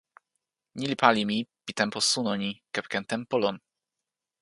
ni 0.77 0.85
li 0.87 0.95
pali 1.01 1.21
mi 1.29 1.37
pi 1.65 1.71
tenpo 1.79 1.99
suno 2.11 2.31
ni, 2.41 2.51
kepeken 2.73 3.03
tenpo 3.11 3.35
lon: 3.43 3.57